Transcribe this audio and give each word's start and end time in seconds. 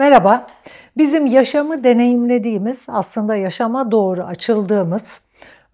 Merhaba. 0.00 0.46
Bizim 0.96 1.26
yaşamı 1.26 1.84
deneyimlediğimiz, 1.84 2.86
aslında 2.88 3.36
yaşama 3.36 3.90
doğru 3.90 4.22
açıldığımız, 4.22 5.20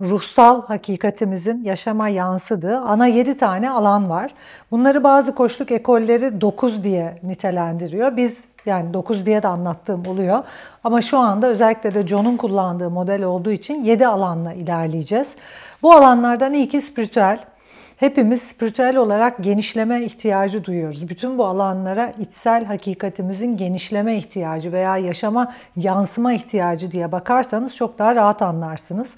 ruhsal 0.01 0.62
hakikatimizin 0.62 1.65
yaşama 1.65 2.09
yansıdığı 2.09 2.79
ana 2.79 3.07
7 3.07 3.37
tane 3.37 3.70
alan 3.70 4.11
var. 4.11 4.34
Bunları 4.70 5.05
bazı 5.05 5.34
koçluk 5.34 5.70
ekolleri 5.70 6.41
9 6.41 6.84
diye 6.84 7.19
nitelendiriyor. 7.23 8.17
Biz 8.17 8.45
yani 8.67 8.95
9 8.95 9.27
diye 9.27 9.43
de 9.43 9.48
anlattığım 9.48 10.07
oluyor. 10.07 10.43
Ama 10.84 11.03
şu 11.03 11.19
anda 11.19 11.47
özellikle 11.47 11.95
de 11.95 12.06
John'un 12.06 12.37
kullandığı 12.37 12.91
model 12.91 13.23
olduğu 13.23 13.51
için 13.51 13.84
7 13.84 14.06
alanla 14.06 14.53
ilerleyeceğiz. 14.53 15.34
Bu 15.83 15.93
alanlardan 15.93 16.55
ilki 16.55 16.83
spiritüel, 16.83 17.39
Hepimiz 17.96 18.42
spiritüel 18.42 18.96
olarak 18.96 19.45
genişleme 19.45 20.02
ihtiyacı 20.02 20.64
duyuyoruz. 20.64 21.09
Bütün 21.09 21.38
bu 21.38 21.46
alanlara 21.46 22.12
içsel 22.20 22.64
hakikatimizin 22.64 23.56
genişleme 23.56 24.16
ihtiyacı 24.16 24.72
veya 24.72 24.97
yaşama 24.97 25.55
yansıma 25.77 26.33
ihtiyacı 26.33 26.92
diye 26.92 27.12
bakarsanız 27.12 27.77
çok 27.77 27.98
daha 27.98 28.14
rahat 28.14 28.42
anlarsınız. 28.42 29.14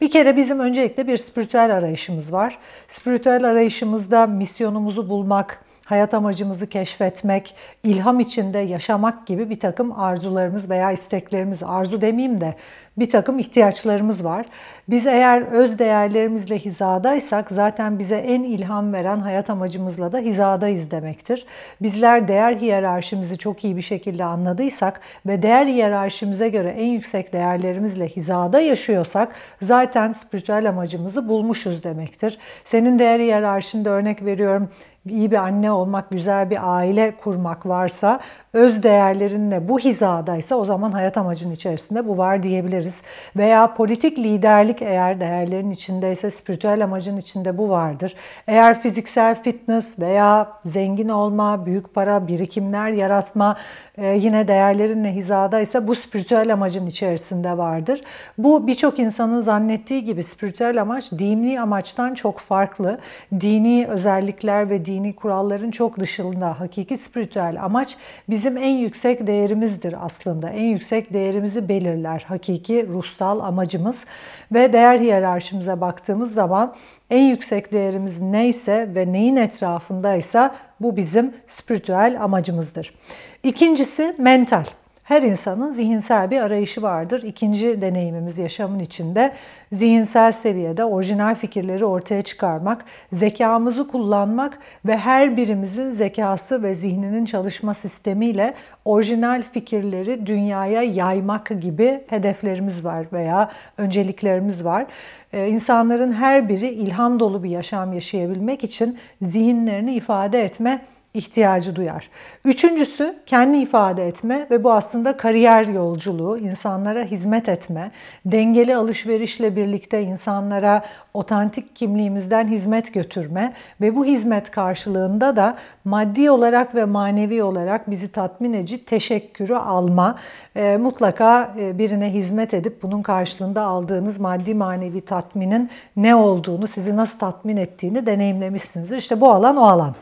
Bir 0.00 0.10
kere 0.10 0.36
bizim 0.36 0.60
öncelikle 0.60 1.06
bir 1.06 1.16
spiritüel 1.16 1.76
arayışımız 1.76 2.32
var. 2.32 2.58
Spiritüel 2.88 3.44
arayışımızda 3.44 4.26
misyonumuzu 4.26 5.08
bulmak, 5.08 5.64
hayat 5.84 6.14
amacımızı 6.14 6.66
keşfetmek, 6.66 7.54
ilham 7.84 8.20
içinde 8.20 8.58
yaşamak 8.58 9.26
gibi 9.26 9.50
bir 9.50 9.60
takım 9.60 10.00
arzularımız 10.00 10.70
veya 10.70 10.92
isteklerimiz, 10.92 11.62
arzu 11.62 12.00
demeyeyim 12.00 12.40
de 12.40 12.54
bir 12.96 13.10
takım 13.10 13.38
ihtiyaçlarımız 13.38 14.24
var. 14.24 14.46
Biz 14.88 15.06
eğer 15.06 15.42
öz 15.42 15.78
değerlerimizle 15.78 16.58
hizadaysak 16.58 17.50
zaten 17.50 17.98
bize 17.98 18.16
en 18.16 18.42
ilham 18.42 18.92
veren 18.92 19.20
hayat 19.20 19.50
amacımızla 19.50 20.12
da 20.12 20.18
hizadayız 20.18 20.90
demektir. 20.90 21.46
Bizler 21.82 22.28
değer 22.28 22.56
hiyerarşimizi 22.56 23.38
çok 23.38 23.64
iyi 23.64 23.76
bir 23.76 23.82
şekilde 23.82 24.24
anladıysak 24.24 25.00
ve 25.26 25.42
değer 25.42 25.66
hiyerarşimize 25.66 26.48
göre 26.48 26.68
en 26.68 26.86
yüksek 26.86 27.32
değerlerimizle 27.32 28.08
hizada 28.08 28.60
yaşıyorsak 28.60 29.34
zaten 29.62 30.12
spiritüel 30.12 30.68
amacımızı 30.68 31.28
bulmuşuz 31.28 31.84
demektir. 31.84 32.38
Senin 32.64 32.98
değer 32.98 33.20
hiyerarşinde 33.20 33.88
örnek 33.88 34.24
veriyorum 34.24 34.68
iyi 35.08 35.30
bir 35.30 35.36
anne 35.36 35.72
olmak, 35.72 36.10
güzel 36.10 36.50
bir 36.50 36.76
aile 36.76 37.16
kurmak 37.16 37.66
varsa, 37.66 38.20
öz 38.52 38.82
değerlerinle 38.82 39.68
bu 39.68 39.78
hizadaysa 39.78 40.56
o 40.56 40.64
zaman 40.64 40.92
hayat 40.92 41.16
amacının 41.16 41.54
içerisinde 41.54 42.08
bu 42.08 42.18
var 42.18 42.42
diyebiliriz. 42.42 43.00
Veya 43.36 43.74
politik 43.74 44.18
liderlik 44.18 44.82
eğer 44.82 45.20
değerlerin 45.20 45.70
içindeyse 45.70 46.30
spiritüel 46.30 46.84
amacın 46.84 47.16
içinde 47.16 47.58
bu 47.58 47.70
vardır. 47.70 48.14
Eğer 48.46 48.82
fiziksel 48.82 49.42
fitness 49.42 49.98
veya 49.98 50.52
zengin 50.66 51.08
olma, 51.08 51.66
büyük 51.66 51.94
para, 51.94 52.28
birikimler 52.28 52.90
yaratma 52.90 53.56
e, 53.98 54.06
yine 54.06 54.48
değerlerinle 54.48 55.14
hizadaysa 55.14 55.88
bu 55.88 55.94
spiritüel 55.94 56.52
amacın 56.52 56.86
içerisinde 56.86 57.58
vardır. 57.58 58.00
Bu 58.38 58.66
birçok 58.66 58.98
insanın 58.98 59.40
zannettiği 59.40 60.04
gibi 60.04 60.22
spiritüel 60.22 60.80
amaç 60.80 61.12
dini 61.12 61.60
amaçtan 61.60 62.14
çok 62.14 62.38
farklı. 62.38 62.98
Dini 63.40 63.86
özellikler 63.88 64.70
ve 64.70 64.84
dini 64.84 65.16
kuralların 65.16 65.70
çok 65.70 65.98
dışında 65.98 66.60
hakiki 66.60 66.98
spiritüel 66.98 67.64
amaç 67.64 67.96
bizim 68.42 68.56
en 68.56 68.76
yüksek 68.76 69.26
değerimizdir 69.26 69.94
aslında. 70.06 70.50
En 70.50 70.64
yüksek 70.64 71.12
değerimizi 71.12 71.68
belirler 71.68 72.24
hakiki 72.28 72.88
ruhsal 72.88 73.40
amacımız 73.40 74.04
ve 74.52 74.72
değer 74.72 75.00
hiyerarşimize 75.00 75.80
baktığımız 75.80 76.34
zaman 76.34 76.74
en 77.10 77.24
yüksek 77.24 77.72
değerimiz 77.72 78.20
neyse 78.20 78.90
ve 78.94 79.12
neyin 79.12 79.36
etrafındaysa 79.36 80.54
bu 80.80 80.96
bizim 80.96 81.34
spiritüel 81.48 82.22
amacımızdır. 82.22 82.94
İkincisi 83.42 84.14
mental. 84.18 84.64
Her 85.02 85.22
insanın 85.22 85.72
zihinsel 85.72 86.30
bir 86.30 86.40
arayışı 86.40 86.82
vardır. 86.82 87.22
İkinci 87.22 87.80
deneyimimiz 87.80 88.38
yaşamın 88.38 88.78
içinde 88.78 89.32
zihinsel 89.72 90.32
seviyede 90.32 90.84
orijinal 90.84 91.34
fikirleri 91.34 91.84
ortaya 91.84 92.22
çıkarmak, 92.22 92.84
zekamızı 93.12 93.88
kullanmak 93.88 94.58
ve 94.86 94.96
her 94.96 95.36
birimizin 95.36 95.90
zekası 95.90 96.62
ve 96.62 96.74
zihninin 96.74 97.24
çalışma 97.24 97.74
sistemiyle 97.74 98.54
orijinal 98.84 99.42
fikirleri 99.52 100.26
dünyaya 100.26 100.82
yaymak 100.82 101.50
gibi 101.60 102.00
hedeflerimiz 102.06 102.84
var 102.84 103.06
veya 103.12 103.50
önceliklerimiz 103.78 104.64
var. 104.64 104.86
Ee, 105.32 105.48
insanların 105.48 106.12
her 106.12 106.48
biri 106.48 106.68
ilham 106.68 107.20
dolu 107.20 107.42
bir 107.42 107.50
yaşam 107.50 107.92
yaşayabilmek 107.92 108.64
için 108.64 108.98
zihinlerini 109.22 109.94
ifade 109.94 110.44
etme 110.44 110.80
ihtiyacı 111.14 111.76
duyar. 111.76 112.10
Üçüncüsü 112.44 113.16
kendi 113.26 113.58
ifade 113.58 114.06
etme 114.06 114.46
ve 114.50 114.64
bu 114.64 114.72
aslında 114.72 115.16
kariyer 115.16 115.64
yolculuğu, 115.64 116.38
insanlara 116.38 117.04
hizmet 117.04 117.48
etme, 117.48 117.90
dengeli 118.26 118.76
alışverişle 118.76 119.56
birlikte 119.56 120.02
insanlara 120.02 120.82
otantik 121.14 121.76
kimliğimizden 121.76 122.48
hizmet 122.48 122.94
götürme 122.94 123.52
ve 123.80 123.96
bu 123.96 124.04
hizmet 124.04 124.50
karşılığında 124.50 125.36
da 125.36 125.56
maddi 125.84 126.30
olarak 126.30 126.74
ve 126.74 126.84
manevi 126.84 127.42
olarak 127.42 127.90
bizi 127.90 128.12
tatmin 128.12 128.52
edici 128.52 128.84
teşekkürü 128.84 129.54
alma. 129.54 130.18
E, 130.56 130.76
mutlaka 130.76 131.54
e, 131.58 131.78
birine 131.78 132.12
hizmet 132.12 132.54
edip 132.54 132.82
bunun 132.82 133.02
karşılığında 133.02 133.62
aldığınız 133.62 134.20
maddi 134.20 134.54
manevi 134.54 135.00
tatminin 135.00 135.70
ne 135.96 136.14
olduğunu, 136.14 136.68
sizi 136.68 136.96
nasıl 136.96 137.18
tatmin 137.18 137.56
ettiğini 137.56 138.06
deneyimlemişsinizdir. 138.06 138.96
İşte 138.96 139.20
bu 139.20 139.30
alan 139.30 139.56
o 139.56 139.62
alan. 139.62 139.94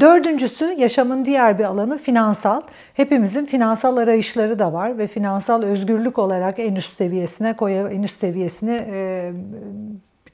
Dördüncüsü 0.00 0.64
yaşamın 0.78 1.24
diğer 1.24 1.58
bir 1.58 1.64
alanı 1.64 1.98
finansal. 1.98 2.60
Hepimizin 2.94 3.44
finansal 3.44 3.96
arayışları 3.96 4.58
da 4.58 4.72
var 4.72 4.98
ve 4.98 5.06
finansal 5.06 5.62
özgürlük 5.62 6.18
olarak 6.18 6.58
en 6.58 6.74
üst 6.74 6.96
seviyesine 6.96 7.56
koya 7.56 7.88
en 7.88 8.02
üst 8.02 8.20
seviyesini 8.20 8.86
e, 8.92 9.32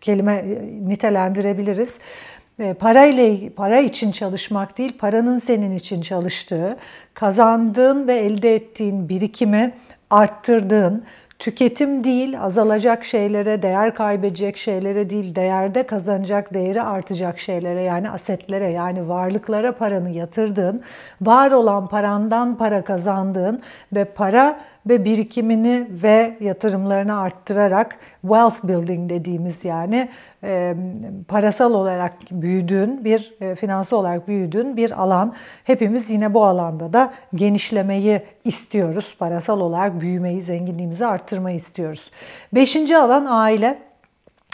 kelime 0.00 0.34
e, 0.34 0.88
nitelendirebiliriz. 0.88 1.98
E, 2.58 2.74
parayla 2.74 3.50
para 3.56 3.78
için 3.78 4.12
çalışmak 4.12 4.78
değil, 4.78 4.98
paranın 4.98 5.38
senin 5.38 5.76
için 5.76 6.02
çalıştığı, 6.02 6.76
kazandığın 7.14 8.08
ve 8.08 8.14
elde 8.14 8.54
ettiğin 8.54 9.08
birikimi 9.08 9.72
arttırdığın, 10.10 11.04
tüketim 11.40 12.04
değil, 12.04 12.40
azalacak 12.40 13.04
şeylere, 13.04 13.62
değer 13.62 13.94
kaybedecek 13.94 14.56
şeylere 14.56 15.10
değil, 15.10 15.34
değerde 15.34 15.82
kazanacak, 15.82 16.54
değeri 16.54 16.82
artacak 16.82 17.38
şeylere 17.38 17.82
yani 17.82 18.10
asetlere 18.10 18.70
yani 18.70 19.08
varlıklara 19.08 19.72
paranı 19.72 20.10
yatırdığın, 20.10 20.82
var 21.20 21.50
olan 21.50 21.88
parandan 21.88 22.58
para 22.58 22.84
kazandığın 22.84 23.62
ve 23.92 24.04
para 24.04 24.60
ve 24.86 25.04
birikimini 25.04 25.86
ve 26.02 26.36
yatırımlarını 26.40 27.20
arttırarak 27.20 27.96
wealth 28.22 28.64
building 28.64 29.10
dediğimiz 29.10 29.64
yani 29.64 30.08
e, 30.44 30.74
parasal 31.28 31.74
olarak 31.74 32.12
büyüdüğün 32.30 33.04
bir 33.04 33.34
e, 33.40 33.54
finansal 33.54 33.98
olarak 33.98 34.28
büyüdüğün 34.28 34.76
bir 34.76 35.02
alan. 35.02 35.34
Hepimiz 35.64 36.10
yine 36.10 36.34
bu 36.34 36.44
alanda 36.44 36.92
da 36.92 37.12
genişlemeyi 37.34 38.22
istiyoruz. 38.44 39.16
Parasal 39.18 39.60
olarak 39.60 40.00
büyümeyi, 40.00 40.42
zenginliğimizi 40.42 41.06
arttırmayı 41.06 41.56
istiyoruz. 41.56 42.10
Beşinci 42.52 42.96
alan 42.96 43.26
aile. 43.26 43.89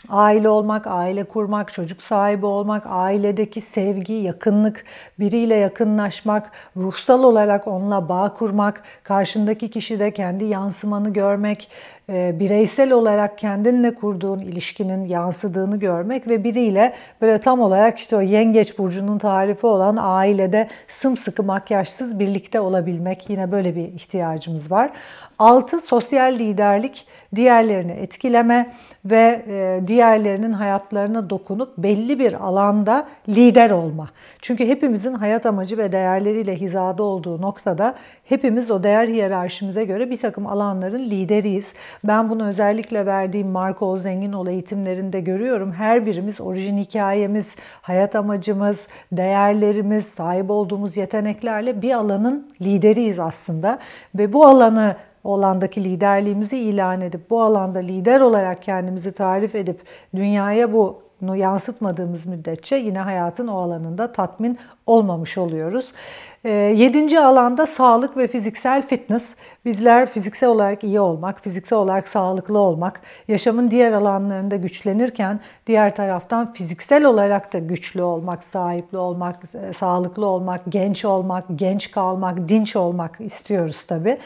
Aile 0.09 0.49
olmak, 0.49 0.87
aile 0.87 1.25
kurmak, 1.25 1.73
çocuk 1.73 2.03
sahibi 2.03 2.47
olmak, 2.47 2.83
ailedeki 2.87 3.61
sevgi, 3.61 4.13
yakınlık, 4.13 4.85
biriyle 5.19 5.55
yakınlaşmak, 5.55 6.51
ruhsal 6.77 7.23
olarak 7.23 7.67
onunla 7.67 8.09
bağ 8.09 8.35
kurmak, 8.35 8.83
karşındaki 9.03 9.71
kişide 9.71 10.11
kendi 10.11 10.45
yansımanı 10.45 11.13
görmek, 11.13 11.69
e, 12.11 12.41
bireysel 12.41 12.93
olarak 12.93 13.39
kendinle 13.39 13.95
kurduğun 13.95 14.39
ilişkinin 14.39 15.05
yansıdığını 15.05 15.79
görmek 15.79 16.29
ve 16.29 16.45
biriyle 16.45 16.95
böyle 17.21 17.41
tam 17.41 17.61
olarak 17.61 17.99
işte 17.99 18.17
o 18.17 18.21
yengeç 18.21 18.79
burcunun 18.79 19.19
tarifi 19.19 19.67
olan 19.67 19.97
ailede 20.01 20.69
sımsıkı 20.89 21.43
makyajsız 21.43 22.19
birlikte 22.19 22.61
olabilmek 22.61 23.31
yine 23.31 23.53
böyle 23.53 23.77
bir 23.77 23.85
ihtiyacımız 23.85 24.71
var. 24.71 24.91
Altı 25.39 25.81
sosyal 25.81 26.33
liderlik, 26.39 27.07
diğerlerini 27.35 27.93
etkileme 27.93 28.73
ve 29.05 29.43
e, 29.49 29.89
diğerlerinin 29.97 30.53
hayatlarına 30.53 31.31
dokunup 31.31 31.79
belli 31.79 32.19
bir 32.19 32.47
alanda 32.47 33.07
lider 33.29 33.71
olma. 33.71 34.09
Çünkü 34.43 34.69
hepimizin 34.69 35.15
hayat 35.15 35.47
amacı 35.47 35.79
ve 35.79 35.93
değerleriyle 35.93 36.57
hizada 36.57 37.03
olduğu 37.03 37.43
noktada 37.43 37.95
hepimiz 38.25 38.71
o 38.71 38.83
değer 38.83 39.09
hiyerarşimize 39.09 39.85
göre 39.85 40.11
bir 40.11 40.19
takım 40.19 40.47
alanların 40.47 41.11
lideriyiz. 41.11 41.73
Ben 42.05 42.31
bunu 42.31 42.49
özellikle 42.49 43.07
verdiğim 43.07 43.49
Marco 43.49 43.99
Zenginoğlu 43.99 44.51
eğitimlerinde 44.51 45.21
görüyorum. 45.21 45.73
Her 45.73 46.07
birimiz 46.07 46.41
orijin 46.41 46.79
hikayemiz, 46.79 47.57
hayat 47.83 48.15
amacımız, 48.17 48.89
değerlerimiz, 49.13 50.07
sahip 50.07 50.51
olduğumuz 50.51 50.97
yeteneklerle 50.97 51.83
bir 51.83 51.93
alanın 51.93 52.51
lideriyiz 52.63 53.19
aslında. 53.19 53.79
Ve 54.15 54.33
bu 54.33 54.47
alanı 54.47 54.97
o 55.27 55.35
alandaki 55.35 55.85
liderliğimizi 55.85 56.59
ilan 56.59 57.01
edip 57.01 57.31
bu 57.31 57.43
alanda 57.43 57.79
lider 57.79 58.21
olarak 58.21 58.63
kendimizi 58.63 59.13
tarif 59.13 59.55
edip 59.55 59.81
dünyaya 60.17 60.73
bu 60.73 61.03
yansıtmadığımız 61.23 62.27
müddetçe 62.27 62.77
yine 62.77 62.99
hayatın 62.99 63.47
o 63.47 63.59
alanında 63.59 64.13
tatmin 64.13 64.59
olmamış 64.87 65.39
oluyoruz. 65.39 65.93
Ee, 66.45 66.51
yedinci 66.51 67.21
alanda 67.21 67.67
sağlık 67.67 68.17
ve 68.17 68.27
fiziksel 68.27 68.87
fitness. 68.87 69.35
Bizler 69.65 70.09
fiziksel 70.09 70.49
olarak 70.49 70.85
iyi 70.85 71.01
olmak, 71.01 71.41
fiziksel 71.41 71.79
olarak 71.79 72.09
sağlıklı 72.09 72.59
olmak, 72.59 73.01
yaşamın 73.29 73.71
diğer 73.71 73.93
alanlarında 73.93 74.57
güçlenirken 74.57 75.41
diğer 75.67 75.97
taraftan 75.97 76.53
fiziksel 76.53 77.05
olarak 77.05 77.53
da 77.53 77.59
güçlü 77.59 78.03
olmak, 78.03 78.45
sahipli 78.45 78.99
olmak, 78.99 79.37
e, 79.55 79.73
sağlıklı 79.73 80.27
olmak, 80.27 80.61
genç 80.69 81.05
olmak, 81.05 81.45
genç 81.57 81.91
kalmak, 81.91 82.49
dinç 82.49 82.77
olmak 82.77 83.21
istiyoruz 83.21 83.87
tabii. 83.87 84.19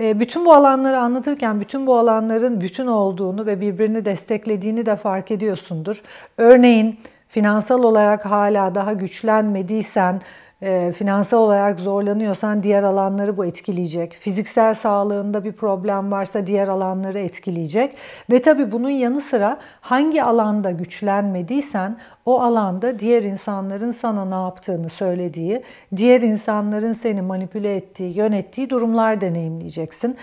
Ee, 0.00 0.20
bütün 0.20 0.44
bu 0.44 0.54
alanları 0.54 0.98
anlatırken 0.98 1.60
bütün 1.60 1.86
bu 1.86 1.98
alanların 1.98 2.60
bütün 2.60 2.86
olduğunu 2.86 3.46
ve 3.46 3.60
birbirini 3.60 4.04
desteklediğini 4.04 4.86
de 4.86 4.96
fark 4.96 5.30
ediyorsundur. 5.30 6.02
Örneğin 6.40 6.98
finansal 7.28 7.82
olarak 7.82 8.26
hala 8.26 8.74
daha 8.74 8.92
güçlenmediysen, 8.92 10.20
e, 10.62 10.92
finansal 10.92 11.38
olarak 11.38 11.80
zorlanıyorsan 11.80 12.62
diğer 12.62 12.82
alanları 12.82 13.36
bu 13.36 13.44
etkileyecek. 13.44 14.12
Fiziksel 14.20 14.74
sağlığında 14.74 15.44
bir 15.44 15.52
problem 15.52 16.10
varsa 16.10 16.46
diğer 16.46 16.68
alanları 16.68 17.18
etkileyecek. 17.18 17.96
Ve 18.30 18.42
tabii 18.42 18.72
bunun 18.72 18.90
yanı 18.90 19.20
sıra 19.20 19.58
hangi 19.80 20.22
alanda 20.22 20.70
güçlenmediysen 20.70 21.96
o 22.26 22.40
alanda 22.40 22.98
diğer 22.98 23.22
insanların 23.22 23.90
sana 23.90 24.24
ne 24.24 24.44
yaptığını 24.44 24.90
söylediği, 24.90 25.62
diğer 25.96 26.20
insanların 26.20 26.92
seni 26.92 27.22
manipüle 27.22 27.76
ettiği, 27.76 28.16
yönettiği 28.16 28.70
durumlar 28.70 29.20
deneyimleyeceksin. 29.20 30.16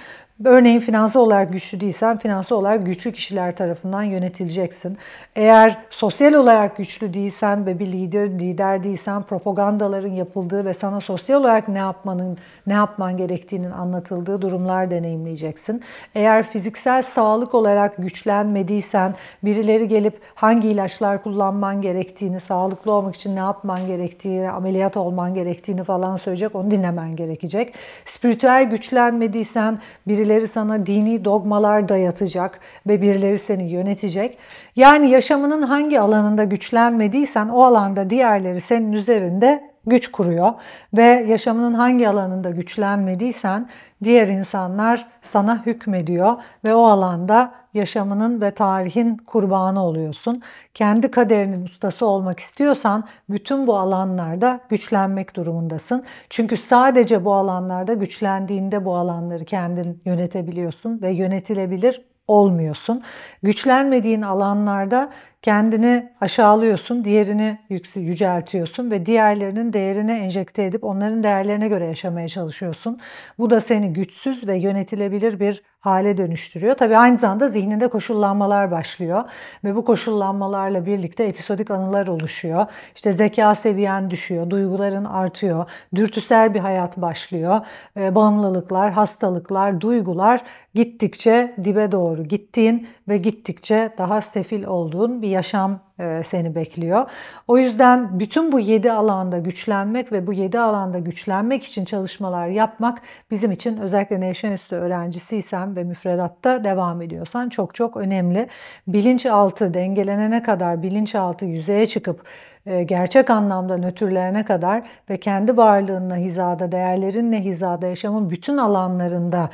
Örneğin 0.45 0.80
finansal 0.80 1.22
olarak 1.22 1.54
güçlü 1.54 1.80
değilsen 1.80 2.18
finansal 2.18 2.56
olarak 2.56 2.86
güçlü 2.86 3.12
kişiler 3.12 3.56
tarafından 3.56 4.04
yönetileceksin. 4.04 4.98
Eğer 5.36 5.78
sosyal 5.89 6.34
olarak 6.34 6.78
güçlü 6.78 7.13
değilsen 7.13 7.66
ve 7.66 7.80
bir 7.80 7.88
lider 7.88 8.30
lider 8.30 8.84
değilsen 8.84 9.24
propagandaların 9.24 10.12
yapıldığı 10.12 10.66
ve 10.66 10.74
sana 10.74 11.01
sosyal 11.01 11.39
olarak 11.42 11.68
ne 11.68 11.78
yapmanın 11.78 12.38
ne 12.68 12.74
yapman 12.74 13.18
gerektiğinin 13.18 13.72
anlatıldığı 13.72 14.42
durumlar 14.42 14.92
deneyimleyeceksin. 14.92 15.81
Eğer 16.16 16.44
fiziksel 16.44 17.04
sağlık 17.04 17.54
olarak 17.54 17.98
güçlenmediysen 17.98 19.16
birileri 19.44 19.88
gelip 19.88 20.22
hangi 20.36 20.68
ilaçlar 20.68 21.24
kullanman 21.24 21.81
gerektiğini, 21.81 22.40
sağlıklı 22.40 22.92
olmak 22.92 23.16
için 23.16 23.36
ne 23.36 23.40
yapman 23.40 23.88
gerektiğini, 23.88 24.50
ameliyat 24.50 24.98
olman 24.98 25.33
gerektiğini 25.33 25.83
falan 25.83 26.16
söyleyecek. 26.16 26.56
Onu 26.56 26.72
dinlemen 26.72 27.16
gerekecek. 27.16 27.74
Spiritüel 28.06 28.63
güçlenmediysen 28.63 29.80
birileri 30.07 30.26
birileri 30.27 30.47
sana 30.47 30.85
dini 30.85 31.25
dogmalar 31.25 31.89
dayatacak 31.89 32.59
ve 32.88 33.01
birileri 33.01 33.39
seni 33.39 33.71
yönetecek. 33.71 34.38
Yani 34.75 35.09
yaşamının 35.09 35.62
hangi 35.62 36.00
alanında 36.00 36.44
güçlenmediysen 36.44 37.50
o 37.50 37.63
alanda 37.63 38.09
diğerleri 38.09 38.62
senin 38.62 38.94
üzerinde 38.94 39.67
güç 39.88 40.12
kuruyor 40.12 40.54
ve 40.94 41.25
yaşamının 41.28 41.74
hangi 41.74 42.10
alanında 42.10 42.50
güçlenmediysen 42.50 43.69
diğer 44.04 44.28
insanlar 44.28 45.07
sana 45.22 45.66
hükmediyor 45.66 46.36
ve 46.63 46.75
o 46.75 46.84
alanda 46.84 47.54
yaşamının 47.74 48.42
ve 48.42 48.51
tarihin 48.51 49.18
kurbanı 49.18 49.84
oluyorsun. 49.84 50.42
Kendi 50.74 51.12
kaderinin 51.12 51.66
ustası 51.66 52.06
olmak 52.06 52.39
istiyorsan 52.39 53.04
bütün 53.30 53.68
bu 53.68 53.78
alanlarda 53.78 54.60
güçlenmek 54.69 55.36
durumundasın. 55.36 56.04
Çünkü 56.30 56.57
sadece 56.57 57.25
bu 57.25 57.33
alanlarda 57.33 57.94
güçlendiğinde 57.94 58.86
bu 58.86 58.95
alanları 58.95 59.45
kendin 59.45 60.01
yönetebiliyorsun 60.06 61.01
ve 61.01 61.12
yönetilebilir 61.12 62.01
olmuyorsun. 62.28 63.04
Güçlenmediğin 63.44 64.22
alanlarda 64.22 65.10
kendini 65.47 66.09
aşağılıyorsun, 66.21 67.05
diğerini 67.05 67.57
yüceltiyorsun 67.95 68.91
ve 68.91 69.05
diğerlerinin 69.05 69.73
değerini 69.73 70.11
enjekte 70.11 70.63
edip 70.63 70.83
onların 70.83 71.23
değerlerine 71.23 71.67
göre 71.67 71.85
yaşamaya 71.85 72.27
çalışıyorsun. 72.27 72.99
Bu 73.39 73.49
da 73.49 73.61
seni 73.61 73.94
güçsüz 73.94 74.47
ve 74.47 74.57
yönetilebilir 74.57 75.39
bir 75.39 75.63
hale 75.79 76.17
dönüştürüyor. 76.17 76.75
Tabii 76.75 76.97
aynı 76.97 77.17
zamanda 77.17 77.49
zihninde 77.49 77.88
koşullanmalar 77.88 78.71
başlıyor 78.71 79.23
ve 79.63 79.75
bu 79.75 79.85
koşullanmalarla 79.85 80.85
birlikte 80.85 81.23
episodik 81.23 81.71
anılar 81.71 82.07
oluşuyor. 82.07 82.65
İşte 82.95 83.13
zeka 83.13 83.55
seviyen 83.55 84.09
düşüyor, 84.09 84.49
duyguların 84.49 85.05
artıyor, 85.05 85.69
dürtüsel 85.95 86.53
bir 86.53 86.59
hayat 86.59 86.97
başlıyor. 86.97 87.59
E, 87.97 88.15
bağımlılıklar, 88.15 88.91
hastalıklar, 88.91 89.81
duygular 89.81 90.41
gittikçe 90.73 91.55
dibe 91.63 91.91
doğru 91.91 92.23
gittiğin 92.23 92.88
ve 93.07 93.17
gittikçe 93.17 93.94
daha 93.97 94.21
sefil 94.21 94.63
olduğun 94.63 95.21
bir 95.21 95.29
yaşam 95.38 95.80
e, 96.00 96.24
seni 96.24 96.56
bekliyor. 96.56 97.10
O 97.48 97.57
yüzden 97.57 98.19
bütün 98.19 98.51
bu 98.51 98.60
yedi 98.60 98.92
alanda 98.92 99.38
güçlenmek 99.38 100.12
ve 100.12 100.28
bu 100.28 100.34
yedi 100.34 100.60
alanda 100.60 101.00
güçlenmek 101.00 101.63
için 101.63 101.86
çalışmalar 101.86 102.48
yapmak 102.48 103.01
bizim 103.31 103.51
için 103.51 103.78
özellikle 103.78 104.30
Nation 104.30 104.51
Üstü 104.51 104.75
öğrencisiysen 104.75 105.75
ve 105.75 105.84
müfredatta 105.84 106.63
devam 106.63 107.01
ediyorsan 107.01 107.50
çok 107.50 107.75
çok 107.75 107.98
önemli. 107.98 108.48
Bilinçaltı 108.88 109.74
dengelenene 109.74 110.44
kadar 110.44 110.84
bilinçaltı 110.84 111.45
yüzeye 111.45 111.88
çıkıp 111.88 112.24
e, 112.68 112.83
gerçek 112.83 113.30
anlamda 113.30 113.78
nötrlerine 113.78 114.45
kadar 114.45 114.83
ve 115.10 115.18
kendi 115.18 115.57
varlığınla 115.57 116.16
hizada, 116.16 116.72
değerlerinle 116.72 117.42
hizada 117.42 117.88
yaşamın 117.88 118.30
bütün 118.30 118.57
alanlarında 118.57 119.50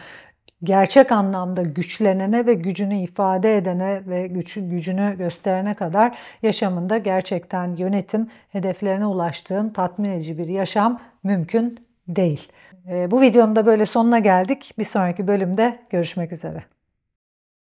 gerçek 0.63 1.11
anlamda 1.11 1.61
güçlenene 1.61 2.45
ve 2.45 2.53
gücünü 2.53 2.99
ifade 2.99 3.57
edene 3.57 4.01
ve 4.07 4.27
güç, 4.27 4.53
gücünü 4.53 5.17
gösterene 5.17 5.73
kadar 5.73 6.17
yaşamında 6.41 6.97
gerçekten 6.97 7.75
yönetim, 7.75 8.29
hedeflerine 8.49 9.05
ulaştığın 9.05 9.69
tatmin 9.69 10.09
edici 10.09 10.37
bir 10.37 10.47
yaşam 10.47 11.01
mümkün 11.23 11.79
değil. 12.07 12.51
Ee, 12.89 13.11
bu 13.11 13.21
videonun 13.21 13.55
da 13.55 13.65
böyle 13.65 13.85
sonuna 13.85 14.19
geldik. 14.19 14.73
Bir 14.77 14.85
sonraki 14.85 15.27
bölümde 15.27 15.79
görüşmek 15.89 16.31
üzere. 16.31 16.63